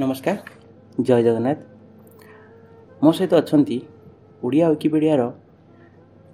ନମସ୍କାର। 0.00 0.36
ଜୟ 1.06 1.20
ଜଗନ୍ନାଥ। 1.26 1.58
ମୋ 3.02 3.10
ସହିତ 3.16 3.32
ଅଛନ୍ତି 3.40 3.76
ଓଡ଼ିଆ 4.44 4.66
ୱିକିପିଡ଼ିଆର 4.72 5.22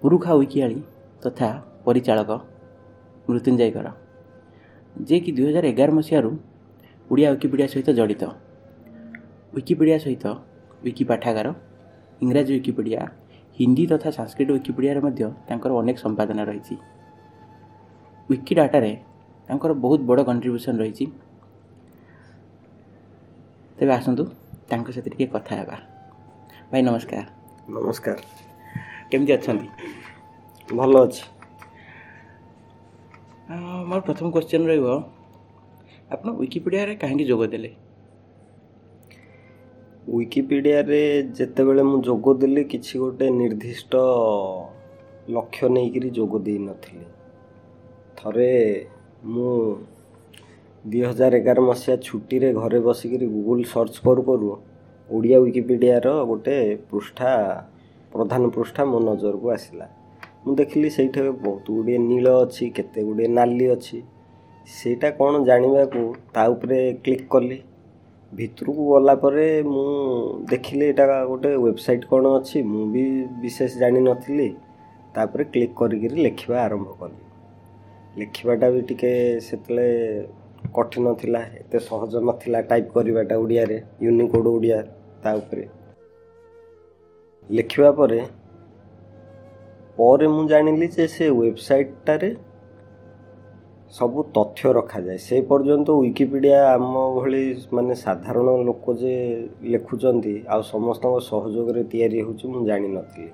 ପୁରୁଖା 0.02 0.32
ୱିକିଆଳି 0.40 0.78
ତଥା 1.22 1.48
ପରିଚାଳକ 1.86 2.30
ମୃତ୍ୟୁଞ୍ଜୟ 3.28 3.70
କର 3.76 3.86
ଯିଏକି 5.06 5.30
ଦୁଇହଜାର 5.36 5.64
ଏଗାର 5.72 5.90
ମସିହାରୁ 5.98 6.30
ଓଡ଼ିଆ 7.10 7.28
ୱିକିପିଡ଼ିଆ 7.32 7.66
ସହିତ 7.72 7.88
ଜଡ଼ିତ। 7.98 8.22
ୱିକିପିଡ଼ିଆ 9.54 9.98
ସହିତ 10.04 10.24
ୱିକି 10.84 11.04
ପାଠାଗାର 11.10 11.46
ଇଂରାଜୀ 12.24 12.52
ୱିକିପିଡ଼ିଆ 12.56 13.00
ହିନ୍ଦୀ 13.58 13.84
ତଥା 13.90 14.08
ସାଂସ୍କ୍ରିଟ 14.18 14.48
ୱିକିପିଡ଼ିଆରେ 14.56 15.00
ମଧ୍ୟ 15.06 15.22
ତାଙ୍କର 15.48 15.70
ଅନେକ 15.80 15.96
ସମ୍ପାଦନା 16.04 16.42
ରହିଛି। 16.50 16.74
ୱିକି 18.30 18.52
ଡାଟାରେ 18.58 18.92
ତାଙ୍କର 19.48 19.70
ବହୁତ 19.84 20.00
ବଡ଼ 20.08 20.20
କଣ୍ଟ୍ରିବ୍ୟୁସନ୍ 20.28 20.78
ରହିଛି। 20.82 21.04
ତେବେ 23.78 23.92
ଆସନ୍ତୁ 23.92 24.22
ତାଙ୍କ 24.70 24.86
ସହିତ 24.94 25.06
ଟିକେ 25.12 25.26
କଥା 25.34 25.52
ହେବା। 25.60 25.76
ଭାଇ 26.70 26.82
ନମସ୍କାର। 26.82 27.24
ନମସ୍କାର। 27.70 28.18
କେମିତି 29.10 29.32
ଅଛନ୍ତି? 29.32 29.66
ଭଲ 30.68 30.92
ଅଛି। 31.06 31.22
ମୋର 33.88 34.00
ପ୍ରଥମ 34.00 34.26
କ୍ୱେଶ୍ଚନ୍ 34.34 34.66
ରହିବ 34.66 34.86
ଆପଣ 36.12 36.28
ୱିକିପିଡ଼ିଆରେ 36.40 36.94
କାହିଁକି 36.96 37.24
ଯୋଗ 37.24 37.42
ଦେଲେ? 37.46 37.70
ୱିକିପିଡ଼ିଆରେ 40.08 41.02
ଯେତେବେଳେ 41.38 41.82
ମୁଁ 41.82 41.98
ଯୋଗ 42.02 42.34
ଦେଲି 42.40 42.62
କିଛି 42.64 42.94
ଗୋଟେ 42.98 43.26
ନିର୍ଦ୍ଦିଷ୍ଟ 43.30 43.94
ଲକ୍ଷ୍ୟ 45.28 45.66
ନେଇକରି 45.68 46.08
ଯୋଗ 46.10 46.32
ଦେଇନଥିଲି। 46.38 47.06
ଥରେ 48.16 48.52
ମୁଁ 49.24 49.52
ଦୁଇ 50.86 51.02
ହଜାର 51.02 51.32
ଏଗାର 51.40 51.58
ମସିହା 51.68 51.96
ଛୁଟିରେ 52.06 52.48
ଘରେ 52.56 52.78
ବସିକିରି 52.86 53.26
ଗୁଗୁଲ୍ 53.26 53.64
ସର୍ଚ୍ଚ 53.72 53.96
କରୁ 54.06 54.22
କରୁ 54.28 54.48
ଓଡ଼ିଆ 55.10 55.38
ୱିକିପିଡ଼ିଆର 55.44 56.06
ଗୋଟେ 56.30 56.56
ପୃଷ୍ଠା 56.90 57.30
ପ୍ରଧାନ 58.12 58.42
ପୃଷ୍ଠା 58.56 58.82
ମୋ 58.90 58.98
ନଜରକୁ 59.06 59.46
ଆସିଲା। 59.56 59.86
ମୁଁ 60.44 60.54
ଦେଖିଲି 60.60 60.88
ସେଇଠି 60.96 61.20
ବହୁତ 61.46 61.66
ଗୁଡ଼ିଏ 61.76 61.98
ନୀଳ 62.10 62.26
ଅଛି 62.44 62.64
କେତେ 62.76 63.00
ଗୁଡ଼ିଏ 63.08 63.28
ନାଲି 63.38 63.66
ଅଛି। 63.76 63.98
ସେଇଟା 64.68 65.08
କ'ଣ 65.18 65.34
ଜାଣିବାକୁ 65.48 66.02
ତା 66.34 66.42
ଉପରେ 66.52 66.78
କ୍ଲିକ୍ 67.04 67.26
କଲି। 67.28 67.58
ଭିତରକୁ 68.32 68.82
ଗଲା 68.92 69.14
ପରେ 69.22 69.48
ମୁଁ 69.62 69.84
ଦେଖିଲି 70.50 70.84
ଏଇଟା 70.86 71.04
ଗୋଟେ 71.30 71.50
ୱେବସାଇଟ୍ 71.56 72.04
କ'ଣ 72.10 72.24
ଅଛି 72.38 72.58
ମୁଁ 72.70 72.84
ବି 72.94 73.04
ବିଶେଷ 73.42 73.72
ଜାଣିନଥିଲି। 73.82 74.48
ତାପରେ 75.14 75.42
କ୍ଲିକ୍ 75.52 75.74
କରିକିରି 75.80 76.16
ଲେଖିବା 76.26 76.56
ଆରମ୍ଭ 76.66 76.88
କଲି। 77.00 77.20
ଲେଖିବାଟା 78.20 78.66
ବି 78.74 78.80
ଟିକେ 78.88 79.12
ସେତେବେଳେ 79.46 79.88
କଠିନ 80.76 81.06
ଥିଲା 81.20 81.40
ଏତେ 81.60 81.78
ସହଜ 81.88 82.12
ନଥିଲା 82.28 82.58
ଟାଇପ୍ 82.70 82.90
କରିବାଟା 82.96 83.34
ଓଡ଼ିଆରେ 83.42 83.76
ୟୁନିକୋଡ଼ 84.02 84.46
ଓଡ଼ିଆ 84.56 84.78
ତା 85.22 85.30
ଉପରେ। 85.40 85.64
ଲେଖିବା 87.50 87.90
ପରେ 87.98 88.20
ପରେ 89.98 90.26
ମୁଁ 90.28 90.42
ଜାଣିଲି 90.48 90.86
ଯେ 90.94 91.04
ସେ 91.08 91.24
ୱେବସାଇଟ୍ଟାରେ 91.32 92.30
ସବୁ 93.92 94.18
ତଥ୍ୟ 94.36 94.72
ରଖାଯାଏ। 94.72 95.18
ସେ 95.18 95.36
ପର୍ଯ୍ୟନ୍ତ 95.50 95.88
ୱିକିପିଡ଼ିଆ 96.00 96.60
ଆମ 96.70 96.94
ଭଳି 97.16 97.42
ମାନେ 97.72 97.94
ସାଧାରଣ 98.04 98.48
ଲୋକ 98.68 98.84
ଯେ 99.02 99.14
ଲେଖୁଛନ୍ତି 99.72 100.34
ଆଉ 100.48 100.62
ସମସ୍ତଙ୍କ 100.72 101.16
ସହଯୋଗରେ 101.30 101.82
ତିଆରି 101.92 102.16
ହେଉଛି 102.20 102.44
ମୁଁ 102.52 102.62
ଜାଣିନଥିଲି। 102.66 103.30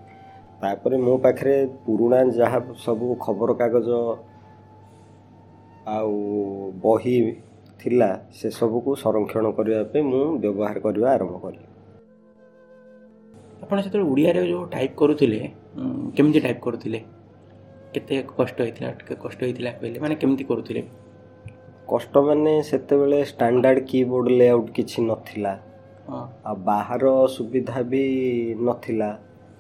ତାପରେ 0.63 0.97
ମୋ 1.07 1.15
ପାଖରେ 1.25 1.55
ପୁରୁଣା 1.87 2.19
ଯାହା 2.33 2.59
ସବୁ 2.79 3.07
ଖବରକାଗଜ 3.21 3.89
ଆଉ 5.87 6.15
ବହି 6.83 7.17
ଥିଲା 7.81 8.09
ସେସବୁକୁ 8.37 8.95
ସଂରକ୍ଷଣ 8.99 9.53
କରିବା 9.57 9.83
ପାଇଁ 9.91 10.09
ମୁଁ 10.09 10.25
ବ୍ୟବହାର 10.39 10.85
କରିବା 10.87 11.13
ଆରମ୍ଭ 11.13 11.43
କଲି। 11.45 11.63
ଆପଣ 13.65 13.83
ସେତେବେଳେ 13.85 14.11
ଓଡ଼ିଆରେ 14.11 14.43
ଯେଉଁ 14.45 14.65
ଟାଇପ୍ 14.73 14.95
କରୁଥିଲେ 14.97 15.41
କେମିତି 16.17 16.45
ଟାଇପ୍ 16.45 16.63
କରୁଥିଲେ? 16.63 17.03
କେତେ 17.95 18.17
କଷ୍ଟ 18.31 18.65
ହେଇଥିଲା 18.65 18.91
ଟିକେ 18.99 19.19
କଷ୍ଟ 19.21 19.47
ହେଇଥିଲା 19.47 19.75
କହିଲେ 19.79 20.03
ମାନେ 20.03 20.19
କେମିତି 20.21 20.49
କରୁଥିଲେ? 20.49 20.85
କଷ୍ଟ 21.89 22.23
ମାନେ 22.25 22.55
ସେତେବେଳେ 22.69 23.21
ଷ୍ଟାଣ୍ଡାର୍ଡ଼ 23.27 23.85
କିବୋର୍ଡ଼ 23.89 24.37
ଲେଆଉଟ୍ 24.37 24.73
କିଛି 24.75 25.07
ନଥିଲା। 25.07 25.53
ଆଉ 26.45 26.57
ବାହାର 26.65 27.13
ସୁବିଧା 27.33 27.83
ବି 27.89 28.03
ନଥିଲା। 28.63 29.11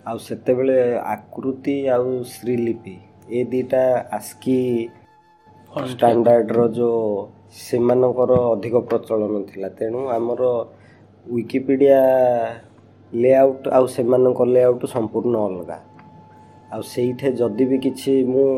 ଆଉ 0.06 0.18
ସେତେବେଳେ 0.22 0.74
ଆକୃତି 1.06 1.76
ଆଉ 1.92 2.10
ଶ୍ରୀଲିପି 2.30 2.94
ଏ 3.30 3.44
ଦୁଇଟା 3.50 3.82
ଆସ୍କି 4.12 4.56
ଷ୍ଟାଣ୍ଡାର୍ଡ଼ର 5.72 6.62
ଯେଉଁ 6.76 7.04
ସେମାନଙ୍କର 7.58 8.32
ଅଧିକ 8.54 8.74
ପ୍ରଚଳନ 8.88 9.34
ଥିଲା 9.50 9.68
ତେଣୁ 9.78 10.00
ଆମର 10.16 10.42
ୱିକିପିଡ଼ିଆ 11.26 12.00
ଲେଆଉଟ୍ 13.12 13.66
ଆଉ 13.76 13.86
ସେମାନଙ୍କ 13.94 14.40
ଲେଆଉଟ୍ 14.54 14.84
ସମ୍ପୂର୍ଣ୍ଣ 14.94 15.36
ଅଲଗା। 15.48 15.78
ଆଉ 16.72 16.82
ସେଇଠି 16.92 17.28
ଯଦି 17.40 17.64
ବି 17.70 17.76
କିଛି 17.84 18.12
ମୁଁ 18.32 18.48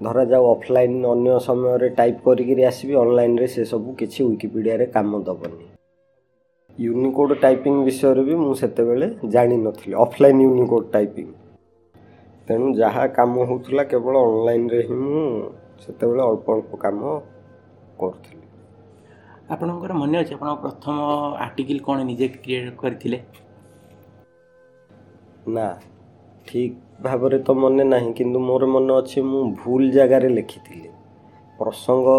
ଧରାଯାଉ 0.00 0.44
ଅଫଲାଇନ୍ 0.54 0.98
ଅନ୍ୟ 1.12 1.30
ସମୟରେ 1.48 1.88
ଟାଇପ୍ 1.98 2.20
କରିକିରି 2.26 2.62
ଆସିବି 2.70 2.94
ଅନଲାଇନ୍ରେ 3.02 3.46
ସେସବୁ 3.54 3.88
କିଛି 4.00 4.20
ୱିକିପିଡ଼ିଆରେ 4.28 4.86
କାମ 4.96 5.10
ଦେବନି। 5.28 5.64
ୟୁନିକୋଡ଼ 6.78 7.32
ଟାଇପିଂ 7.44 7.76
ବିଷୟରେ 7.86 8.22
ବି 8.28 8.34
ମୁଁ 8.42 8.54
ସେତେବେଳେ 8.62 9.06
ଜାଣିନଥିଲି 9.34 9.94
ଅଫଲାଇନ୍ 10.06 10.40
ୟୁନିକୋଡ଼ 10.48 10.84
ଟାଇପିଂ 10.94 11.28
ତେଣୁ 12.48 12.66
ଯାହା 12.82 13.04
କାମ 13.18 13.32
ହେଉଥିଲା 13.48 13.82
କେବଳ 13.92 14.14
ଅନଲାଇନ୍ରେ 14.26 14.80
ହିଁ 14.88 14.96
ମୁଁ 15.04 15.24
ସେତେବେଳେ 15.80 16.24
ଅଳ୍ପ 16.24 16.54
ଅଳ୍ପ 16.54 16.80
କାମ 16.80 17.14
କରୁଥିଲି। 17.98 18.44
ଆପଣଙ୍କର 19.54 19.94
ମନେ 19.96 20.18
ଅଛି 20.18 20.34
ଆପଣ 20.36 20.52
ପ୍ରଥମ 20.60 21.06
ଆର୍ଟିକିଲ୍ 21.44 21.82
କ'ଣ 21.84 22.06
ନିଜେ 22.06 22.28
କ୍ରିଏଟ୍ 22.36 22.76
କରିଥିଲେ? 22.78 23.22
ନା 25.48 25.62
ଠିକ୍ 26.46 26.74
ଭାବରେ 27.00 27.38
ତ 27.42 27.56
ମନେ 27.58 27.86
ନାହିଁ 27.88 28.12
କିନ୍ତୁ 28.16 28.44
ମୋର 28.44 28.70
ମନେ 28.70 28.96
ଅଛି 28.96 29.26
ମୁଁ 29.26 29.42
ଭୁଲ 29.58 29.90
ଜାଗାରେ 29.94 30.32
ଲେଖିଥିଲି। 30.34 30.94
ପ୍ରସଙ୍ଗ 31.58 32.12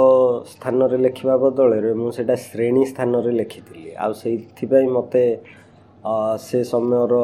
ସ୍ଥାନରେ 0.48 0.98
ଲେଖିବା 1.00 1.36
ବଦଳରେ 1.44 1.92
ମୁଁ 1.98 2.10
ସେଇଟା 2.14 2.36
ଶ୍ରେଣୀ 2.44 2.84
ସ୍ଥାନରେ 2.90 3.32
ଲେଖିଥିଲି। 3.36 3.90
ଆଉ 4.00 4.12
ସେଇଥିପାଇଁ 4.20 4.88
ମୋତେ 4.94 5.24
ସେ 6.42 6.60
ସମୟର 6.66 7.22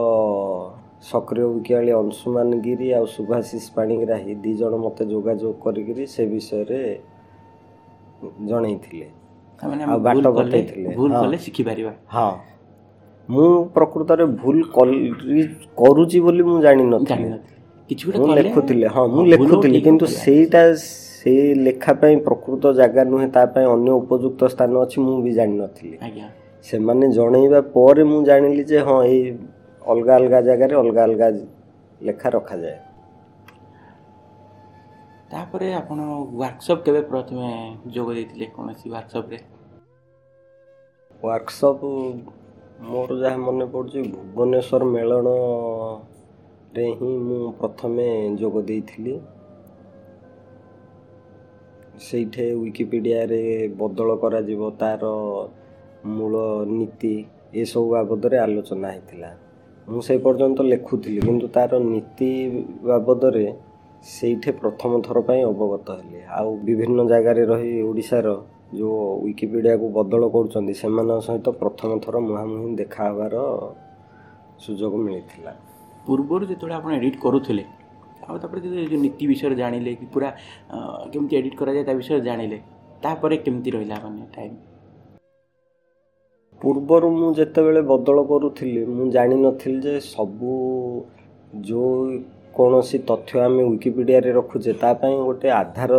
ସକ୍ରିୟ 1.03 1.45
ବିକିଆଳି 1.53 1.91
ଅଂଶୁମାନ 1.93 2.49
ଗିରି 2.65 2.87
ଆଉ 2.97 3.05
ଶୁଭାଶିଷ 3.15 3.65
ପାଣିଗ୍ରାହୀ 3.75 4.33
ଦୁଇ 4.43 4.53
ଜଣ 4.61 4.73
ମୋତେ 4.83 5.03
ଯୋଗାଯୋଗ 5.11 5.53
କରିକିରି 5.65 6.03
ସେ 6.13 6.23
ବିଷୟରେ 6.33 6.81
ଜଣେଇଥିଲେ। 8.49 9.07
ଆଉ 9.63 9.99
ବାଟ 9.99 10.25
ବତେଇଥିଲେ 10.37 10.89
ଭୁଲ 10.97 11.11
କଲେ 11.21 11.37
ଶିଖିପାରିବା। 11.45 11.93
ହଁ। 12.13 12.31
ମୁଁ 13.29 13.49
ପ୍ରକୃତରେ 13.75 14.25
ଭୁଲ 14.41 14.57
କରୁଛି 15.77 16.17
ବୋଲି 16.19 16.43
ମୁଁ 16.43 16.57
ଜାଣିନଥିଲି। 16.61 17.29
ମୁଁ 18.17 18.27
ଲେଖୁଥିଲି 18.37 18.85
ହଁ 18.95 19.05
ମୁଁ 19.07 19.23
ଲେଖୁଥିଲି 19.25 19.79
କିନ୍ତୁ 19.81 20.05
ସେଇଟା 20.17 20.61
ସେଇ 20.81 21.43
ଲେଖା 21.65 21.91
ପାଇଁ 22.01 22.15
ପ୍ରକୃତ 22.27 22.63
ଜାଗା 22.79 23.03
ନୁହେଁ 23.11 23.27
ତା 23.35 23.43
ପାଇଁ 23.53 23.65
ଅନ୍ୟ 23.75 23.89
ଉପଯୁକ୍ତ 24.01 24.41
ସ୍ଥାନ 24.53 24.71
ଅଛି 24.83 24.97
ମୁଁ 25.05 25.15
ବି 25.23 25.31
ଜାଣିନଥିଲି। 25.39 25.95
ସେମାନେ 26.65 27.05
ଜଣେଇବା 27.11 27.59
ପରେ 27.75 28.03
ମୁଁ 28.03 28.19
ଜାଣିଲି 28.23 28.63
ଯେ 28.63 28.79
ହଁ 28.87 28.97
ଏଇ 29.05 29.21
ଅଲଗା 29.83 30.15
ଅଲଗା 30.15 30.39
ଜାଗାରେ 30.47 30.75
ଅଲଗା 30.77 31.03
ଅଲଗା 31.03 31.29
ଲେଖା 32.01 32.33
ରଖାଯାଏ। 32.35 32.77
ତାପରେ 35.31 35.69
ଆପଣ 35.77 36.05
ୱାର୍କସପ୍ 36.33 36.85
କେବେ 36.85 37.01
ପ୍ରଥମେ 37.09 37.49
ଯୋଗ 37.97 38.15
ଦେଇଥିଲେ 38.19 38.49
କୌଣସି 38.53 38.85
ୱାର୍କସପ୍ରେ 38.89 39.43
ୱାର୍କସପ୍ 41.23 41.85
ମୋର 42.87 43.15
ଯାହା 43.19 43.39
ମନେ 43.43 43.67
ପଡ଼ୁଛି 43.71 44.03
ଭୁବନେଶ୍ୱର 44.09 44.89
ମେଳଣରେ 44.91 46.85
ହିଁ 46.99 47.11
ମୁଁ 47.23 47.41
ପ୍ରଥମେ 47.59 48.07
ଯୋଗ 48.39 48.65
ଦେଇଥିଲି। 48.67 49.17
ସେଇଠି 52.05 52.47
ୱିକିପିଡ଼ିଆରେ 52.55 53.39
ବଦଳ 53.77 54.17
କରାଯିବ 54.23 54.71
ତା'ର 54.79 55.13
ମୂଳ 56.11 56.43
ନୀତି 56.71 57.13
ଏସବୁ 57.63 57.85
ବାବଦରେ 57.93 58.41
ଆଲୋଚନା 58.41 58.93
ହେଇଥିଲା। 58.93 59.33
ମୁଁ 59.83 60.01
ସେ 60.07 60.15
ପର୍ଯ୍ୟନ୍ତ 60.25 60.59
ଲେଖୁଥିଲି 60.71 61.21
କିନ୍ତୁ 61.27 61.47
ତା'ର 61.55 61.73
ନୀତି 61.83 62.29
ବାବଦରେ 62.87 63.45
ସେଇଠି 64.07 64.51
ପ୍ରଥମ 64.61 64.91
ଥର 65.05 65.17
ପାଇଁ 65.27 65.41
ଅବଗତ 65.51 65.87
ହେଲି। 65.99 66.19
ଆଉ 66.37 66.49
ବିଭିନ୍ନ 66.67 66.99
ଜାଗାରେ 67.11 67.43
ରହି 67.51 67.71
ଓଡ଼ିଶାର 67.89 68.27
ଯେଉଁ 68.77 68.97
ୱିକିପିଡ଼ିଆକୁ 69.25 69.85
ବଦଳ 69.97 70.23
କରୁଛନ୍ତି 70.35 70.73
ସେମାନଙ୍କ 70.81 71.19
ସହିତ 71.27 71.47
ପ୍ରଥମ 71.61 71.89
ଥର 72.03 72.15
ମୁହାଁମୁହିଁ 72.27 72.71
ଦେଖା 72.81 73.01
ହେବାର 73.09 73.35
ସୁଯୋଗ 74.63 74.93
ମିଳିଥିଲା। 75.05 75.51
ପୂର୍ବରୁ 76.07 76.43
ଯେତେବେଳେ 76.49 76.75
ଆପଣ 76.79 76.91
ଏଡ଼ିଟ୍ 76.99 77.17
କରୁଥିଲେ 77.25 77.63
ଆଉ 78.27 78.35
ତାପରେ 78.41 78.59
ଯେଉଁ 78.63 78.99
ନୀତି 79.05 79.23
ବିଷୟରେ 79.31 79.55
ଜାଣିଲେ 79.61 79.91
କି 79.99 80.05
ପୁରା 80.13 80.29
କେମିତି 81.11 81.33
ଏଡ଼ିଟ୍ 81.39 81.57
କରାଯାଏ 81.59 81.83
ତା 81.87 81.93
ବିଷୟରେ 81.99 82.21
ଜାଣିଲେ 82.29 82.57
ତାପରେ 83.03 83.35
କେମିତି 83.45 83.69
ରହିଲା 83.75 83.95
ମାନେ 84.03 84.25
ଟାଇମ୍ 84.35 84.55
ପୂର୍ବରୁ 86.63 87.07
ମୁଁ 87.09 87.29
ଯେତେବେଳେ 87.33 87.81
ବଦଳ 87.81 88.17
କରୁଥିଲି 88.23 88.81
ମୁଁ 88.85 89.05
ଜାଣିନଥିଲି 89.11 89.79
ଯେ 89.81 89.99
ସବୁ 89.99 90.51
ଯେଉଁ 91.61 91.95
କୌଣସି 92.55 92.97
ତଥ୍ୟ 93.09 93.39
ଆମେ 93.39 93.63
ୱିକିପିଡ଼ିଆରେ 93.63 94.31
ରଖୁଛେ 94.31 94.73
ତା 94.73 94.93
ପାଇଁ 94.93 95.15
ଗୋଟେ 95.25 95.49
ଆଧାର 95.49 95.93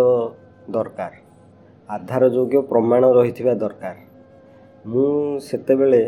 ଦରକାର। 0.71 1.13
ଆଧାର 1.89 2.23
ଯୋଗ୍ୟ 2.29 2.61
ପ୍ରମାଣ 2.71 3.03
ରହିଥିବା 3.13 3.55
ଦରକାର। 3.55 3.97
ମୁଁ 4.87 5.41
ସେତେବେଳେ 5.41 6.03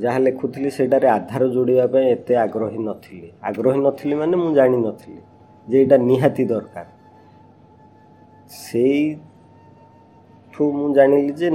ଯାହା 0.00 0.18
ଲେଖୁଥିଲି 0.18 0.70
ସେଇଟାରେ 0.70 1.08
ଆଧାର 1.08 1.42
ଯୋଡ଼ିବା 1.46 1.86
ପାଇଁ 1.86 2.04
ଏତେ 2.06 2.34
ଆଗ୍ରହୀ 2.36 2.78
ନଥିଲି। 2.78 3.28
ଆଗ୍ରହୀ 3.42 3.78
ନଥିଲି 3.86 4.14
ମାନେ 4.14 4.36
ମୁଁ 4.36 4.50
ଜାଣିନଥିଲି 4.54 5.20
ଯେ 5.68 5.76
ଏଇଟା 5.80 5.96
ନିହାତି 6.10 6.44
ଦରକାର। 6.44 6.86
ସେଇଠୁ 10.54 10.66
ମୁଁ 10.72 10.88
ଜାଣିଲି 10.94 11.32
ଯେ 11.34 11.48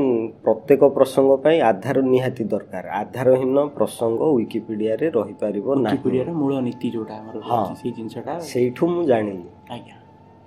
ପ୍ରତ୍ୟେକ 0.43 0.81
ପ୍ରସଙ୍ଗ 0.95 1.31
ପାଇଁ 1.43 1.57
ଆଧାର 1.63 1.97
ନିହାତି 2.13 2.43
ଦରକାର। 2.51 2.85
ଆଧାରହୀନ 3.01 3.57
ପ୍ରସଙ୍ଗ 3.77 4.21
ୱିକିପିଡ଼ିଆରେ 4.35 5.07
ରହିପାରିବ 5.17 5.67
ନାହିଁ। 5.85 5.99
ମୂଳ 6.39 6.53
ନୀତି 6.67 6.87
ଯେଉଁଟା 6.93 7.15
ଆମର 7.19 7.35
ସେଇ 7.79 7.91
ଜିନିଷଟା 7.97 8.33
ସେଇଠୁ 8.51 8.83
ମୁଁ 8.93 9.03
ଜାଣିଲି 9.11 9.47
ଆଜ୍ଞା। 9.75 9.95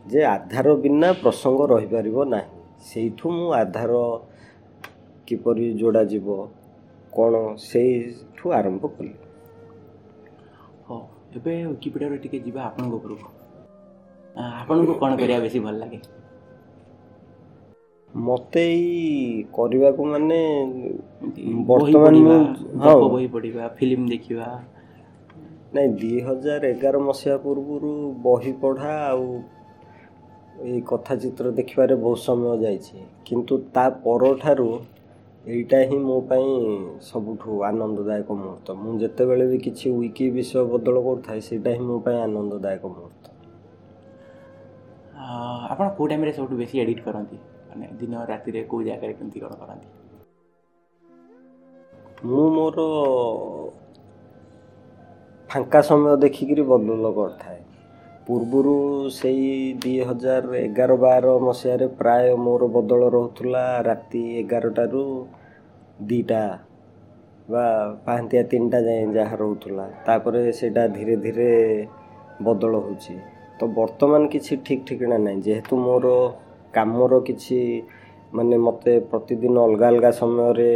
ଯେ 0.04 0.20
ଆଧାର 0.36 0.66
ବିନା 0.84 1.08
ପ୍ରସଙ୍ଗ 1.22 1.60
ରହିପାରିବ 1.72 2.16
ନାହିଁ। 2.34 2.50
ସେଇଠୁ 2.88 3.26
ମୁଁ 3.36 3.48
ଆଧାର 3.62 3.92
କିପରି 5.26 5.66
ଯୋଡ଼ାଯିବ 5.80 6.28
କ'ଣ 7.12 7.34
ସେଇଠୁ 7.70 8.44
ଆରମ୍ଭ 8.58 8.82
କଲି। 8.96 9.12
ହଉ 10.86 11.00
ଏବେ 11.36 11.52
ୱିକିପିଡ଼ିଆରୁ 11.72 12.16
ଟିକେ 12.22 12.38
ଯିବା 12.46 12.60
ଆପଣଙ୍କ 12.68 12.92
ଉପରକୁ। 13.00 13.28
ଆପଣଙ୍କୁ 14.60 14.92
କ'ଣ 15.00 15.10
କରିବା 15.20 15.38
ବେଶୀ 15.44 15.58
ଭଲ 15.66 15.74
ଲାଗେ? 15.82 15.98
ମୋତେ 18.14 18.62
ଏଇ 18.68 19.42
କରିବାକୁ 19.52 20.06
ମାନେ 20.08 20.38
ବର୍ତ୍ତମାନ 21.68 22.36
ହଁ। 22.82 22.96
ବହି 23.06 23.28
ପଢ଼ିବା 23.30 23.68
ଫିଲ୍ମ 23.76 24.08
ଦେଖିବା। 24.08 24.48
ନାଇଁ 25.70 25.88
ଦୁଇ 25.96 26.20
ହଜାର 26.24 26.70
ଏଗାର 26.70 27.00
ମସିହା 27.04 27.38
ପୂର୍ବରୁ 27.42 27.92
ବହି 28.22 28.54
ପଢ଼ା 28.60 28.94
ଆଉ 29.04 29.26
ଏଇ 30.64 30.80
କଥା 30.86 31.16
ଚିତ୍ର 31.18 31.50
ଦେଖିବାରେ 31.56 31.96
ବହୁତ 32.00 32.22
ସମୟ 32.22 32.54
ଯାଇଛି। 32.60 33.04
କିନ୍ତୁ 33.26 33.60
ତା 33.72 33.84
ପରଠାରୁ 34.02 34.68
ଏଇଟା 35.44 35.78
ହିଁ 35.86 35.96
ମୋ 36.02 36.14
ପାଇଁ 36.28 36.54
ସବୁଠୁ 37.06 37.58
ଆନନ୍ଦଦାୟକ 37.64 38.36
ମୁହୂର୍ତ୍ତ। 38.38 38.76
ମୁଁ 38.78 38.94
ଯେତେବେଳେ 38.98 39.48
ବି 39.48 39.60
କିଛି 39.62 39.86
ୱିକି 39.92 40.30
ବିଷୟ 40.32 40.64
ବଦଳ 40.70 41.04
କରୁଥାଏ 41.04 41.44
ସେଇଟା 41.44 41.76
ହିଁ 41.76 41.86
ମୋ 41.86 42.00
ପାଇଁ 42.04 42.22
ଆନନ୍ଦଦାୟକ 42.22 42.94
ମୁହୂର୍ତ୍ତ। 42.94 43.36
ଆପଣ 45.68 45.86
କେଉଁ 45.92 46.08
ଟାଇମ୍ରେ 46.08 46.34
ସବୁଠୁ 46.34 46.58
ବେଶୀ 46.58 46.82
ଏଡ଼ିଟ୍ 46.82 47.04
କରନ୍ତି? 47.04 47.40
ମାନେ 47.72 47.90
ଦିନ 47.98 48.24
ରାତିରେ 48.28 48.64
କେଉଁ 48.68 48.86
ଜାଗାରେ 48.86 49.18
କେମିତି 49.18 49.44
କ'ଣ 49.44 49.60
କରନ୍ତି? 49.60 49.92
ମୁଁ 52.24 52.44
ମୋର 52.52 52.86
ଫାଙ୍କା 55.50 55.82
ସମୟ 55.84 56.16
ଦେଖିକିରି 56.20 56.66
ବଦଳ 56.68 57.12
କରିଥାଏ। 57.14 57.60
ପୂର୍ବରୁ 58.26 58.72
ସେଇ 59.12 59.44
ଦୁଇ 59.78 59.94
ହଜାର 60.06 60.56
ଏଗାର 60.60 60.96
ବାର 61.00 61.34
ମସିହାରେ 61.42 61.88
ପ୍ରାୟ 61.98 62.34
ମୋର 62.42 62.70
ବଦଳ 62.72 63.12
ରହୁଥିଲା 63.12 63.64
ରାତି 63.84 64.24
ଏଗାରଟାରୁ 64.38 65.04
ଦୁଇଟା 66.04 66.42
ବା 67.48 67.64
ପାହାନ୍ତିଆ 68.04 68.42
ତିନିଟା 68.48 68.78
ଯାଏଁ 68.82 69.06
ଯାହା 69.12 69.36
ରହୁଥିଲା। 69.38 69.84
ତାପରେ 70.02 70.40
ସେଇଟା 70.54 70.84
ଧୀରେ 70.92 71.16
ଧୀରେ 71.22 71.48
ବଦଳ 72.42 72.80
ହେଉଛି। 72.82 73.14
ତ 73.58 73.68
ବର୍ତ୍ତମାନ 73.74 74.30
କିଛି 74.30 74.58
ଠିକ୍ 74.62 74.82
ଠିକଣା 74.84 75.18
ନାହିଁ। 75.22 75.42
ଯେହେତୁ 75.42 75.74
ମୋର 75.82 76.14
କାମର 76.74 77.12
କିଛି 77.28 77.58
ମାନେ 78.32 78.56
ମୋତେ 78.66 78.92
ପ୍ରତିଦିନ 79.10 79.56
ଅଲଗା 79.66 79.86
ଅଲଗା 79.92 80.10
ସମୟରେ 80.20 80.70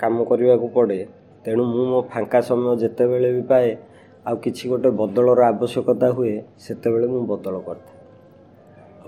କାମ 0.00 0.16
କରିବାକୁ 0.30 0.66
ପଡ଼େ। 0.76 1.00
ତେଣୁ 1.44 1.62
ମୁଁ 1.72 1.84
ମୋ 1.90 2.00
ଫାଙ୍କା 2.12 2.38
ସମୟ 2.48 2.72
ଯେତେବେଳେ 2.82 3.28
ବି 3.36 3.42
ପାଏ 3.50 3.68
ଆଉ 4.26 4.36
କିଛି 4.44 4.64
ଗୋଟେ 4.70 4.90
ବଦଳର 5.00 5.40
ଆବଶ୍ୟକତା 5.52 6.08
ହୁଏ 6.16 6.34
ସେତେବେଳେ 6.64 7.06
ମୁଁ 7.12 7.22
ବଦଳ 7.32 7.54
କରିଥାଏ। 7.66 7.96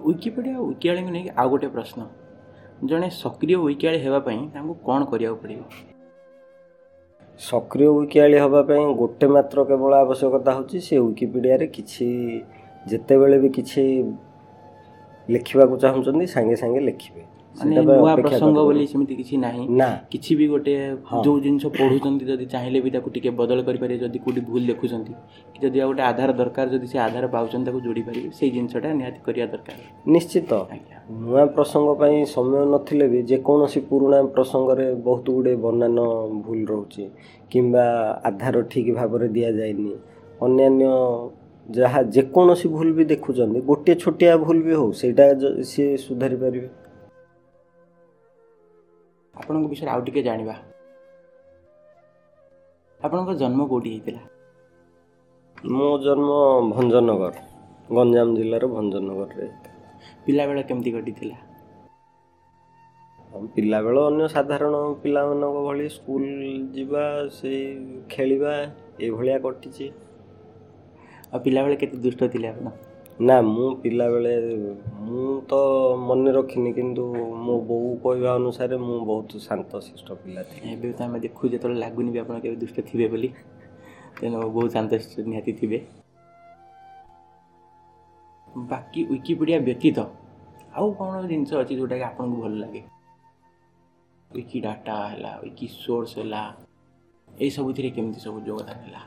ୱିକିପିଡ଼ିଆ 0.06 0.56
ୱିକିଆଳିଙ୍କୁ 0.68 1.10
ନେଇକି 1.16 1.30
ଆଉ 1.40 1.46
ଗୋଟେ 1.52 1.68
ପ୍ରଶ୍ନ। 1.74 2.00
ଜଣେ 2.88 3.08
ସକ୍ରିୟ 3.22 3.56
ୱିକିଆଳି 3.66 3.98
ହେବା 4.04 4.20
ପାଇଁ 4.26 4.40
ତାଙ୍କୁ 4.54 4.74
କ'ଣ 4.86 5.00
କରିବାକୁ 5.10 5.38
ପଡ଼ିବ? 5.42 5.62
ସକ୍ରିୟ 7.40 7.88
ୱିକିଆଳି 7.98 8.36
ହେବା 8.44 8.60
ପାଇଁ 8.68 8.82
ଗୋଟେ 9.00 9.26
ମାତ୍ର 9.34 9.58
କେବଳ 9.70 9.92
ଆବଶ୍ୟକତା 10.04 10.50
ହେଉଛି 10.56 10.78
ସେ 10.86 10.94
ୱିକିପିଡ଼ିଆରେ 11.06 11.66
କିଛି 11.76 12.06
ଯେତେବେଳେ 12.90 13.36
ବି 13.42 13.48
କିଛି 13.56 13.82
ଲେଖିବାକୁ 15.34 15.74
ଚାହୁଁଛନ୍ତି 15.82 16.26
ସାଙ୍ଗେ 16.34 16.56
ସାଙ୍ଗେ 16.62 16.80
ଲେଖିବେ। 16.88 17.22
ନୂଆ 17.60 18.12
ପ୍ରସଙ୍ଗ 18.16 18.58
ବୋଲି 18.66 18.84
ସେମିତି 18.86 19.14
କିଛି 19.20 19.34
ନାହିଁ। 19.44 19.64
ନା। 19.78 19.88
କିଛି 20.12 20.32
ବି 20.38 20.46
ଗୋଟେ 20.52 20.74
ଯେଉଁ 21.24 21.38
ଜିନିଷ 21.44 21.64
ପଢ଼ୁଛନ୍ତି 21.78 22.24
ଯଦି 22.30 22.46
ଚାହିଁଲେ 22.52 22.78
ବି 22.84 22.90
ତାକୁ 22.94 23.08
ଟିକେ 23.14 23.30
ବଦଳ 23.40 23.58
କରିପାରିବେ 23.66 23.98
ଯଦି 24.04 24.18
କେଉଁଠି 24.24 24.40
ଭୁଲ 24.48 24.62
ଲେଖୁଛନ୍ତି 24.70 25.12
କି 25.52 25.58
ଯଦି 25.64 25.78
ଆଉ 25.80 25.88
ଗୋଟେ 25.90 26.02
ଆଧାର 26.10 26.30
ଦରକାର 26.40 26.66
ଯଦି 26.74 26.86
ସେ 26.92 26.98
ଆଧାର 27.06 27.24
ପାଉଛନ୍ତି 27.34 27.66
ତାକୁ 27.68 27.78
ଯୋଡ଼ି 27.86 28.02
ପାରିବେ 28.08 28.28
ସେଇ 28.38 28.50
ଜିନିଷଟା 28.56 28.88
ନିହାତି 29.00 29.20
କରିବା 29.26 29.46
ଦରକାର। 29.52 29.76
ନିଶ୍ଚିତ। 30.14 30.52
ନୂଆ 31.22 31.42
ପ୍ରସଙ୍ଗ 31.56 31.88
ପାଇଁ 32.00 32.16
ସମୟ 32.34 32.62
ନଥିଲେ 32.72 33.06
ବି 33.12 33.20
ଯେକୌଣସି 33.30 33.80
ପୁରୁଣା 33.90 34.18
ପ୍ରସଙ୍ଗରେ 34.34 34.86
ବହୁତ 35.06 35.26
ଗୁଡ଼ିଏ 35.34 35.56
ବନାନ 35.64 35.98
ଭୁଲ 36.44 36.60
ରହୁଛି 36.70 37.04
କିମ୍ବା 37.52 37.84
ଆଧାର 38.28 38.56
ଠିକ୍ 38.70 38.90
ଭାବରେ 38.98 39.26
ଦିଆଯାଇନି। 39.36 39.92
ଅନ୍ୟାନ୍ୟ 40.40 40.86
ଯାହା 41.76 42.00
ଯେକୌଣସି 42.14 42.66
ଭୁଲ 42.74 42.88
ବି 42.96 43.04
ଦେଖୁଛନ୍ତି 43.12 43.58
ଗୋଟିଏ 43.70 43.94
ଛୋଟିଆ 44.02 44.32
ଭୁଲ 44.44 44.58
ବି 44.66 44.72
ହଉ 44.80 44.90
ସେଇଟା 45.00 45.24
ସିଏ 45.70 45.90
ସୁଧାରି 46.04 46.36
ପାରିବେ। 46.42 46.68
ଆପଣଙ୍କ 49.34 49.66
ବିଷୟରେ 49.72 49.90
ଆଉ 49.94 50.00
ଟିକେ 50.06 50.22
ଜାଣିବା। 50.28 50.54
ଆପଣଙ୍କ 53.00 53.30
ଜନ୍ମ 53.42 53.60
କେଉଁଠି 53.70 53.88
ହେଇଥିଲା? 53.94 54.22
ମୋ 55.56 55.88
ଜନ୍ମ 56.04 56.30
ଭଞ୍ଜନଗର 56.74 57.34
ଗଞ୍ଜାମ 57.96 58.28
ଜିଲ୍ଲାର 58.38 58.64
ଭଞ୍ଜନଗରରେ 58.74 59.46
ପିଲାବେଳ 60.26 60.58
କେମିତି 60.68 60.90
ଘଟିଥିଲା 60.96 61.36
ପିଲାବେଳ 63.56 63.96
ଅନ୍ୟ 64.10 64.24
ସାଧାରଣ 64.34 64.74
ପିଲାମାନଙ୍କ 65.02 65.56
ଭଳି 65.66 65.86
ସ୍କୁଲ 65.96 66.24
ଯିବା 66.76 67.04
ସେଇ 67.36 67.60
ଖେଳିବା 68.12 68.54
ଏଇଭଳିଆ 69.04 69.36
କଟିଛି। 69.44 69.86
ଆଉ 71.32 71.40
ପିଲାବେଳେ 71.44 71.76
କେତେ 71.78 72.02
ଦୁଷ୍ଟ 72.02 72.30
ଥିଲେ 72.32 72.48
ଆପଣ? 72.48 72.76
ନା 73.20 73.34
ମୁଁ 73.46 73.66
ପିଲାବେଳେ 73.80 74.30
ମୁଁ 75.02 75.26
ତ 75.46 75.58
ମନେ 76.02 76.32
ରଖିନି 76.36 76.72
କିନ୍ତୁ 76.74 77.04
ମୋ 77.42 77.56
ବୋଉ 77.66 77.92
କହିବା 78.00 78.32
ଅନୁସାରେ 78.34 78.78
ମୁଁ 78.82 78.96
ବହୁତ 79.06 79.42
ଶାନ୍ତ 79.42 79.82
ଶିଷ୍ଟ 79.86 80.18
ପିଲା 80.20 80.44
ଥିଲି। 80.48 80.72
ଏବେ 80.72 80.92
ତ 80.94 81.00
ଆମେ 81.04 81.18
ଦେଖୁ 81.24 81.50
ଯେତେବେଳେ 81.52 81.80
ଲାଗୁନି 81.80 82.10
ବି 82.12 82.20
ଆପଣ 82.20 82.36
କେବେ 82.40 82.56
ଦୁଷ୍ଟ 82.60 82.86
ଥିବେ 82.86 83.08
ବୋଲି 83.10 83.30
ତେଣୁ 84.16 84.42
ବହୁତ 84.50 84.68
ଶାନ୍ତ 84.72 85.00
ଶିଷ୍ଟ 85.02 85.26
ନିହାତି 85.28 85.56
ଥିବେ। 85.60 85.78
ବାକି 88.66 89.04
ୱିକିପିଡ଼ିଆ 89.06 89.60
ବ୍ୟତୀତ 89.64 90.04
ଆଉ 90.74 90.92
କ'ଣ 90.96 91.24
ଜିନିଷ 91.28 91.60
ଅଛି 91.60 91.74
ଯେଉଁଟାକି 91.74 92.08
ଆପଣଙ୍କୁ 92.08 92.42
ଭଲ 92.42 92.60
ଲାଗେ? 92.60 92.88
ୱିକି 94.30 94.60
ଡାଟା 94.62 94.94
ହେଲା 95.04 95.32
ୱିକି 95.40 95.68
ସୋର୍ସ 95.74 96.18
ହେଲା 96.18 96.42
ଏଇସବୁଥିରେ 97.28 97.90
କେମିତି 97.92 98.20
ସବୁ 98.20 98.44
ଯୋଗଦାନ 98.44 98.78
ହେଲା? 98.82 99.04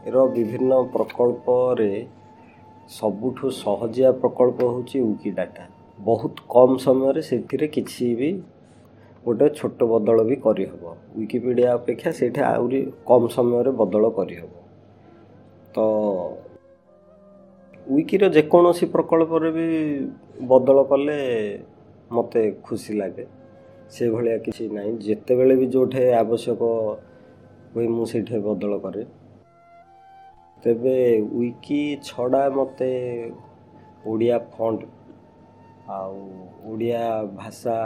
ୱିକିର 0.00 0.20
ବିଭିନ୍ନ 0.26 0.76
ପ୍ରକଳ୍ପରେ 0.92 1.88
ସବୁଠୁ 2.90 3.50
ସହଜିଆ 3.56 4.10
ପ୍ରକଳ୍ପ 4.12 4.58
ହେଉଛି 4.70 4.98
ୱିକି 5.00 5.30
ଡାଟା। 5.30 5.64
ବହୁତ 5.98 6.34
କମ୍ 6.48 6.76
ସମୟରେ 6.78 7.22
ସେଥିରେ 7.22 7.66
କିଛି 7.68 8.06
ବି 8.14 8.30
ଗୋଟେ 9.24 9.46
ଛୋଟ 9.50 9.78
ବଦଳ 9.92 10.18
ବି 10.24 10.36
କରିହେବ। 10.46 10.82
ୱିକିପିଡ଼ିଆ 11.16 11.70
ଅପେକ୍ଷା 11.74 12.10
ସେଇଠି 12.12 12.40
ଆହୁରି 12.40 12.80
କମ୍ 13.06 13.26
ସମୟରେ 13.28 13.70
ବଦଳ 13.80 14.04
କରିହେବ। 14.10 14.52
ତ 15.74 15.78
ୱିକିର 17.86 18.24
ଯେକୌଣସି 18.30 18.86
ପ୍ରକଳ୍ପରେ 18.86 19.50
ବି 19.50 19.66
ବଦଳ 20.46 20.78
କଲେ 20.82 21.18
ମୋତେ 22.10 22.42
ଖୁସି 22.62 22.92
ଲାଗେ। 22.94 23.24
ସେଭଳିଆ 23.90 24.36
କିଛି 24.38 24.64
ନାହିଁ। 24.72 24.92
ଯେତେବେଳେ 25.06 25.54
ବି 25.56 25.66
ଯେଉଁଠି 25.66 26.02
ଆବଶ୍ୟକ 26.14 26.60
ହୁଏ 27.74 27.86
ମୁଁ 27.88 28.04
ସେଇଠି 28.06 28.36
ବଦଳ 28.48 28.72
କରେ। 28.78 29.02
ତେବେ 30.62 30.96
ୱିକି 31.32 31.80
ଛଡ଼ା 32.06 32.42
ମୋତେ 32.56 32.92
ଓଡ଼ିଆ 34.06 34.36
ଫଣ୍ଟ 34.52 34.80
ଆଉ 35.90 36.16
ଓଡ଼ିଆ 36.70 37.04
ଭାଷା 37.38 37.76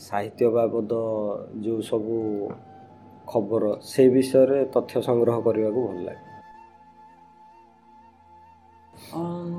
ସାହିତ୍ୟ 0.00 0.48
ବାବଦ 0.54 0.92
ଯେଉଁ 1.64 1.80
ସବୁ 1.88 2.16
ଖବର 3.28 3.64
ସେ 3.88 4.04
ବିଷୟରେ 4.14 4.58
ତଥ୍ୟ 4.74 5.02
ସଂଗ୍ରହ 5.08 5.36
କରିବାକୁ 5.46 5.80
ଭଲ 5.88 5.98
ଲାଗେ। 6.06 6.24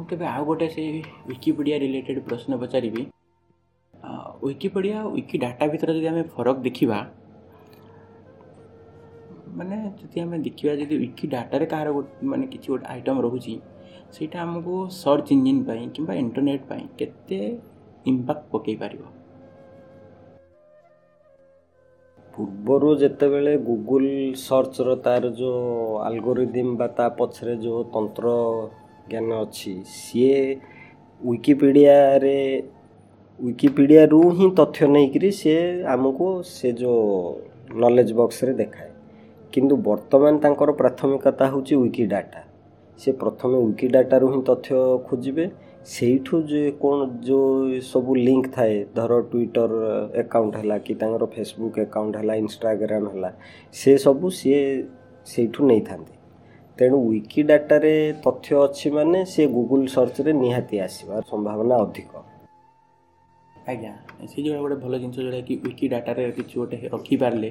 ତେବେ 0.10 0.26
ଆଉ 0.28 0.42
ଗୋଟେ 0.50 0.68
ସେଇ 0.74 0.90
ୱିକିପିଡ଼ିଆ 1.30 1.78
ରିଲେଟେଡ଼୍ 1.84 2.26
ପ୍ରଶ୍ନ 2.28 2.52
ପଚାରିବି। 2.62 3.04
ୱିକିପିଡ଼ିଆ 4.44 5.00
ୱିକି 5.16 5.36
ଡାଟା 5.44 5.66
ଭିତରେ 5.72 5.92
ଯଦି 5.98 6.08
ଆମେ 6.12 6.24
ଫରକ 6.34 6.58
ଦେଖିବା 6.68 7.00
ମାନେ 9.58 9.76
ଯଦି 10.00 10.18
ଆମେ 10.24 10.38
ଦେଖିବା 10.46 10.74
ଯଦି 10.80 10.96
ୱିକି 11.04 11.26
ଡାଟାରେ 11.34 11.66
କାହାର 11.74 11.90
ମାନେ 12.32 12.46
କିଛି 12.54 12.68
ଗୋଟେ 12.72 12.86
ଆଇଟମ୍ 12.94 13.20
ରହୁଛି 13.26 13.54
ସେଇଟା 14.16 14.38
ଆମକୁ 14.46 14.74
ସର୍ଚ୍ଚ 14.96 15.28
ଇଞ୍ଜିନ୍ 15.36 15.62
ପାଇଁ 15.68 15.84
କିମ୍ବା 15.96 16.14
ଇଣ୍ଟରନେଟ୍ 16.24 16.64
ପାଇଁ 16.70 16.84
କେତେ 17.00 17.40
ଇମ୍ପାକ୍ଟ 18.12 18.44
ପକାଇ 18.54 18.76
ପାରିବ? 18.84 19.02
ପୂର୍ବରୁ 22.34 22.90
ଯେତେବେଳେ 23.00 23.54
ଗୁଗୁଲ 23.68 24.06
ସର୍ଚ୍ଚର 24.42 24.90
ତା'ର 25.06 25.32
ଯେଉଁ 25.40 25.64
ଆଲଗୋରିଦିମ୍ 26.08 26.74
ବା 26.80 26.88
ତା 26.98 27.08
ପଛରେ 27.18 27.56
ଯେଉଁ 27.64 27.82
ତନ୍ତ୍ର 27.94 28.26
ଜ୍ଞାନ 29.12 29.30
ଅଛି 29.46 29.74
ସିଏ 29.94 30.42
ୱିକିପିଡ଼ିଆରେ 31.22 32.40
ୱିକିପିଡ଼ିଆରୁ 33.40 34.20
ହିଁ 34.38 34.48
ତଥ୍ୟ 34.60 34.90
ନେଇକରି 34.96 35.30
ସେ 35.38 35.56
ଆମକୁ 35.94 36.28
ସେ 36.50 36.70
ଯେଉଁ 36.80 37.04
ନଲେଜ୍ 37.84 38.14
ବକ୍ସରେ 38.20 38.54
ଦେଖାଏ। 38.62 38.89
କିନ୍ତୁ 39.54 39.76
ବର୍ତ୍ତମାନ 39.86 40.34
ତାଙ୍କର 40.44 40.70
ପ୍ରାଥମିକତା 40.82 41.44
ହେଉଛି 41.52 41.74
ୱିକି 41.76 42.06
ଡାଟା 42.14 42.42
ସେ 43.00 43.10
ପ୍ରଥମେ 43.22 43.58
ୱିକି 43.62 43.88
ଡାଟାରୁ 43.96 44.28
ହିଁ 44.34 44.42
ତଥ୍ୟ 44.50 44.78
ଖୋଜିବେ। 45.08 45.46
ସେଇଠୁ 45.88 46.36
ଯେ 46.50 46.62
କ'ଣ 46.82 46.98
ଯେଉଁ 47.28 47.80
ସବୁ 47.92 48.12
ଲିଙ୍କ୍ 48.26 48.50
ଥାଏ 48.56 48.76
ଧର 48.98 49.12
ଟ୍ୱିଟର୍ 49.32 49.76
ଆକାଉଣ୍ଟ 50.24 50.54
ହେଲା 50.62 50.78
କି 50.86 50.94
ତାଙ୍କର 51.02 51.24
ଫେସବୁକ୍ 51.36 51.78
ଆକାଉଣ୍ଟ 51.86 52.14
ହେଲା 52.22 52.34
ଇନଷ୍ଟାଗ୍ରାମ୍ 52.44 53.08
ହେଲା 53.14 53.30
ସେ 53.76 53.92
ସବୁ 54.06 54.26
ସିଏ 54.40 54.62
ସେଇଠୁ 55.28 55.60
ନେଇଥାନ୍ତି। 55.72 56.16
ତେଣୁ 56.78 56.98
ୱିକି 57.06 57.42
ଡାଟାରେ 57.50 57.96
ତଥ୍ୟ 58.26 58.50
ଅଛି 58.66 58.88
ମାନେ 58.96 59.20
ସେ 59.34 59.44
ଗୁଗୁଲ୍ 59.56 59.88
ସର୍ଚ୍ଚରେ 59.96 60.32
ନିହାତି 60.44 60.76
ଆସିବାର 60.86 61.22
ସମ୍ଭାବନା 61.32 61.76
ଅଧିକ। 61.86 62.12
ଆଜ୍ଞା 63.72 63.94
ସେ 64.30 64.38
ଯେଉଁ 64.46 64.60
ଗୋଟେ 64.64 64.76
ଭଲ 64.84 64.94
ଜିନିଷ 65.02 65.18
ଯେଉଁଟାକି 65.20 65.54
ୱିକି 65.66 65.86
ଡାଟାରେ 65.94 66.22
କିଛି 66.38 66.56
ଗୋଟେ 66.60 66.78
ରଖିପାରିଲେ। 66.94 67.50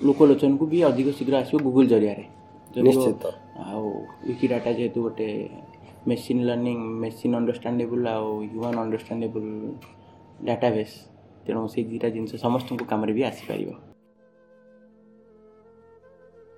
ଲୋକଲୋଚନକୁ 0.00 0.64
ବି 0.66 0.78
ଅଧିକ 0.88 1.08
ଶୀଘ୍ର 1.16 1.34
ଆସିବ 1.38 1.56
ଗୁଗୁଲ୍ 1.62 1.88
ଜରିଆରେ 1.88 2.24
ନିଶ୍ଚିତ 2.80 3.24
ଆଉ 3.64 3.84
ୱିକି 4.26 4.46
ଡାଟା 4.52 4.70
ଯେହେତୁ 4.78 4.98
ଗୋଟେ 5.04 5.28
ମେସିନ୍ 6.08 6.42
ଲର୍ଣ୍ଣିଂ 6.48 6.78
ମେସିନ୍ 7.02 7.34
ଅଣ୍ଡରଷ୍ଟାଣ୍ଡେବୁଲ୍ 7.38 8.06
ଆଉ 8.06 8.28
ହ୍ୟୁମାନ୍ 8.44 8.78
ଅଣ୍ଡରଷ୍ଟାଣ୍ଡେବୁଲ୍ 8.82 9.50
ଡାଟାବେସ୍ 10.46 10.94
ତେଣୁ 11.44 11.60
ସେଇ 11.72 11.84
ଦୁଇଟା 11.90 12.08
ଜିନିଷ 12.14 12.32
ସମସ୍ତଙ୍କୁ 12.44 12.84
କାମରେ 12.92 13.12
ବି 13.16 13.22
ଆସିପାରିବ 13.30 13.70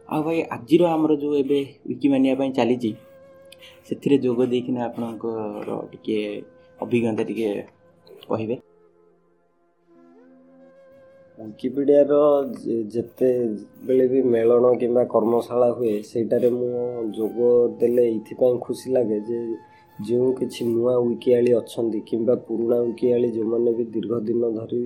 ଆଉ 0.09 0.21
ଭାଇ 0.23 0.39
ଆଜିର 0.57 0.83
ଆମର 0.95 1.13
ଯେଉଁ 1.23 1.35
ଏବେ 1.43 1.61
ୱିକି 1.87 2.07
ମାନିବା 2.13 2.35
ପାଇଁ 2.41 2.51
ଚାଲିଛି 2.53 2.91
ସେଥିରେ 3.87 4.17
ଯୋଗ 4.19 4.39
ଦେଇକିନା 4.53 4.81
ଆପଣଙ୍କର 4.89 5.71
ଟିକେ 5.93 6.19
ଅଭିଜ୍ଞତା 6.79 7.23
ଟିକେ 7.25 7.49
କହିବେ 8.29 8.57
ୱିକିପିଡ଼ିଆର 11.43 12.13
ଯେତେବେଳେ 12.95 14.07
ବି 14.13 14.21
ମେଳଣ 14.33 14.65
କିମ୍ବା 14.81 15.03
କର୍ମଶାଳା 15.15 15.69
ହୁଏ 15.77 15.95
ସେଇଟାରେ 16.11 16.49
ମୁଁ 16.59 16.73
ଯୋଗ 17.19 17.39
ଦେଲେ 17.81 18.03
ଏଇଥିପାଇଁ 18.11 18.57
ଖୁସି 18.67 18.87
ଲାଗେ 18.95 19.19
ଯେ 19.29 19.39
ଯେଉଁ 19.99 20.29
କିଛି 20.39 20.61
ନୂଆ 20.75 20.95
ୱିକିଆଳି 21.07 21.51
ଅଛନ୍ତି 21.61 21.99
କିମ୍ବା 22.09 22.35
ପୁରୁଣା 22.47 22.77
ୱିକିଆଳି 22.87 23.29
ଯେଉଁମାନେ 23.37 23.71
ବି 23.79 23.85
ଦୀର୍ଘ 23.95 24.13
ଦିନ 24.29 24.43
ଧରି 24.59 24.83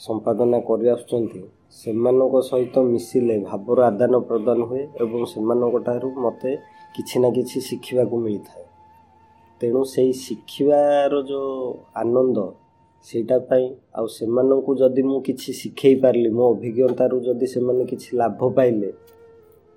ସମ୍ପାଦନା 0.00 0.58
କରିଆସୁଛନ୍ତି 0.68 1.40
ସେମାନଙ୍କ 1.72 2.34
ସହିତ 2.50 2.74
ମିଶିଲେ 2.92 3.36
ଭାବର 3.48 3.78
ଆଦାନ 3.90 4.14
ପ୍ରଦାନ 4.28 4.58
ହୁଏ 4.70 4.82
ଏବଂ 5.02 5.20
ସେମାନଙ୍କ 5.32 5.76
ଠାରୁ 5.86 6.08
ମୋତେ 6.24 6.52
କିଛି 6.94 7.16
ନା 7.22 7.28
କିଛି 7.36 7.58
ଶିଖିବାକୁ 7.68 8.16
ମିଳିଥାଏ। 8.24 8.64
ତେଣୁ 9.60 9.80
ସେଇ 9.92 10.12
ଶିଖିବାର 10.24 11.12
ଯେଉଁ 11.30 11.54
ଆନନ୍ଦ 11.94 12.38
ସେଇଟା 13.06 13.36
ପାଇଁ 13.48 13.66
ଆଉ 13.94 14.06
ସେମାନଙ୍କୁ 14.14 14.72
ଯଦି 14.80 15.02
ମୁଁ 15.08 15.18
କିଛି 15.26 15.50
ଶିଖେଇ 15.60 15.96
ପାରିଲି 16.04 16.30
ମୋ 16.38 16.44
ଅଭିଜ୍ଞତାରୁ 16.54 17.16
ଯଦି 17.26 17.46
ସେମାନେ 17.54 17.84
କିଛି 17.92 18.10
ଲାଭ 18.20 18.40
ପାଇଲେ 18.56 18.90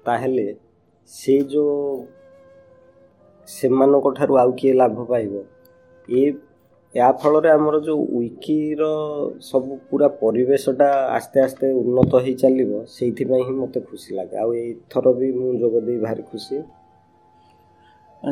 ତାହେଲେ 0.06 0.48
ସେ 1.12 1.36
ଯେଉଁ 1.52 1.76
ସେମାନଙ୍କ 3.48 4.08
ଠାରୁ 4.18 4.34
ଆଉ 4.42 4.52
କିଏ 4.60 4.74
ଲାଭ 4.74 4.98
ପାଇବ? 5.12 5.34
ଏ 6.10 6.22
ଏହା 6.94 7.12
ଫଳରେ 7.22 7.50
ଆମର 7.50 7.76
ଯେଉଁ 7.88 8.04
ୱିକିର 8.14 8.84
ସବୁ 9.42 9.74
ପୁରା 9.90 10.08
ପରିବେଶଟା 10.22 10.88
ଆସ୍ତେ 11.18 11.38
ଆସ୍ତେ 11.42 11.66
ଉନ୍ନତ 11.82 12.22
ହେଇ 12.24 12.36
ଚାଲିବ 12.44 12.72
ସେଇଥିପାଇଁ 12.96 13.44
ହିଁ 13.48 13.54
ମୋତେ 13.60 13.80
ଖୁସି 13.90 14.10
ଲାଗେ। 14.18 14.36
ଆଉ 14.44 14.50
ଏଇଥର 14.64 15.06
ବି 15.20 15.28
ମୁଁ 15.40 15.52
ଯୋଗ 15.62 15.76
ଦେଇ 15.88 16.00
ଭାରି 16.06 16.24
ଖୁସି। 16.32 16.56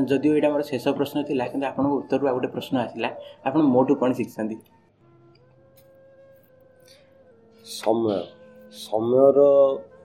ଯଦିଓ 0.08 0.32
ଏଇଟା 0.38 0.50
ମୋର 0.54 0.64
ଶେଷ 0.72 0.86
ପ୍ରଶ୍ନ 0.98 1.18
ଥିଲା 1.30 1.44
କିନ୍ତୁ 1.52 1.66
ଆପଣଙ୍କ 1.68 1.94
ଉତ୍ତରରୁ 2.02 2.26
ଆଉ 2.30 2.36
ଗୋଟେ 2.38 2.50
ପ୍ରଶ୍ନ 2.56 2.76
ଆସିଲା। 2.86 3.10
ଆପଣ 3.46 3.62
ମୋଠୁ 3.76 3.94
କ'ଣ 4.02 4.10
ଶିଖିଛନ୍ତି? 4.20 4.58
ସମୟ। 7.68 8.18
ସମୟର 8.74 9.40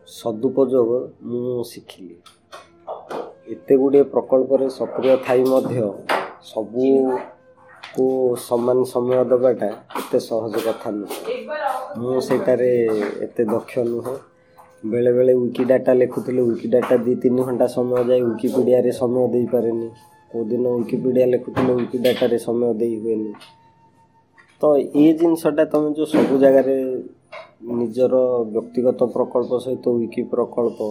ସଦୁପଯୋଗ 0.09 0.91
ମୁଁ 1.25 1.63
ଶିଖିଲି। 1.65 2.17
ଏତେ 3.53 3.75
ଗୁଡ଼ିଏ 3.77 4.05
ପ୍ରକଳ୍ପରେ 4.13 4.67
ସକ୍ରିୟ 4.79 5.15
ଥାଇ 5.27 5.43
ମଧ୍ୟ 5.45 5.85
ସବୁକୁ 6.45 8.07
ସମାନ 8.39 8.79
ସମୟ 8.85 9.23
ଦେବାଟା 9.31 9.69
ଏତେ 10.01 10.19
ସହଜ 10.29 10.55
କଥା 10.67 10.89
ନୁହେଁ। 10.91 11.21
ମୁଁ 11.99 12.17
ସେଇଟାରେ 12.21 12.71
ଏତେ 13.27 13.43
ଦକ୍ଷ 13.45 13.75
ନୁହେଁ। 13.93 14.17
ବେଳେବେଳେ 14.85 15.33
ୱିକି 15.35 15.65
ଡାଟା 15.65 15.93
ଲେଖୁଥିଲେ 15.95 16.43
ୱିକି 16.43 16.69
ଡାଟା 16.69 16.97
ଦୁଇ 16.97 17.15
ତିନି 17.15 17.43
ଘଣ୍ଟା 17.43 17.67
ସମୟ 17.67 18.03
ଯାଏ 18.09 18.21
ୱିକିପିଡ଼ିଆରେ 18.21 18.93
ସମୟ 18.93 19.25
ଦେଇପାରେନି। 19.33 19.89
କେଉଁଦିନ 20.31 20.65
ୱିକିପିଡ଼ିଆ 20.79 21.27
ଲେଖୁଥିଲେ 21.27 21.73
ୱିକି 21.75 21.99
ଡାଟାରେ 21.99 22.39
ସମୟ 22.39 22.73
ଦେଇ 22.75 22.95
ହୁଏନି। 23.03 23.33
ତ 24.61 24.63
ଏ 24.97 25.07
ଜିନିଷଟା 25.19 25.65
ତୁମେ 25.65 25.89
ଯେଉଁ 25.97 26.07
ସବୁ 26.07 26.35
ଜାଗାରେ 26.39 26.77
ନିଜର 27.73 28.21
ବ୍ୟକ୍ତିଗତ 28.51 29.09
ପ୍ରକଳ୍ପ 29.13 29.61
ସହିତ 29.63 29.95
ୱିକି 29.97 30.25
ପ୍ରକଳ୍ପ 30.31 30.89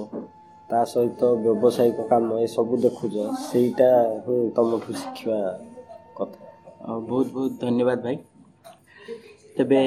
ତା 0.69 0.77
ସହିତ 0.87 1.27
ବ୍ୟବସାୟିକ 1.39 2.05
କାମ 2.07 2.39
ଏସବୁ 2.41 2.79
ଦେଖୁଛ 2.81 3.25
ସେଇଟା 3.41 3.89
ହିଁ 4.23 4.39
ତୁମଠୁ 4.55 4.97
ଶିଖିବା 4.97 5.39
କଥା। 6.15 6.39
ବହୁତ 7.03 7.27
ବହୁତ 7.31 7.51
ଧନ୍ୟବାଦ 7.61 8.03
ଭାଇ। 8.03 8.17
ତେବେ 9.55 9.79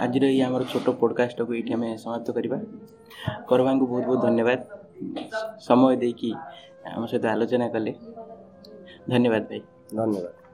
ଆଜିର 0.00 0.28
ଏଇ 0.28 0.40
ଆମର 0.42 0.68
ଛୋଟ 0.68 0.94
ପଡ଼କାଷ୍ଟକୁ 0.98 1.56
ଏଇଠି 1.56 1.72
ଆମେ 1.74 1.88
ସମାପ୍ତ 1.98 2.34
କରିବା। 2.36 2.58
କରବାଙ୍କୁ 3.48 3.88
ବହୁତ 3.88 4.04
ବହୁତ 4.06 4.20
ଧନ୍ୟବାଦ। 4.22 4.60
ସମୟ 5.62 5.96
ଦେଇକି 5.98 6.32
ଆମ 6.90 7.02
ସହିତ 7.06 7.32
ଆଲୋଚନା 7.32 7.68
କଲେ। 7.70 7.92
ଧନ୍ୟବାଦ 9.08 9.42
ଭାଇ। 9.48 9.60
ଧନ୍ୟବାଦ। 9.94 10.45